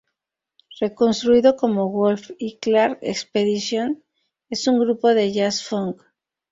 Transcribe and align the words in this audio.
Reconstruido 0.79 1.55
como 1.55 1.89
Wolff 1.91 2.31
y 2.39 2.57
Clark 2.57 2.97
Expedition, 3.03 4.03
es 4.49 4.65
un 4.65 4.79
grupo 4.79 5.09
de 5.09 5.31
jazz-funk. 5.31 6.01